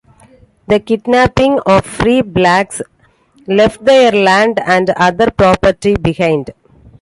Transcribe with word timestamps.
The 0.65 0.79
kidnapping 0.79 1.59
of 1.63 1.85
free 1.85 2.23
blacks 2.23 2.81
left 3.45 3.85
their 3.85 4.11
land 4.11 4.59
and 4.65 4.89
other 4.95 5.29
property 5.29 5.95
behind. 5.95 6.49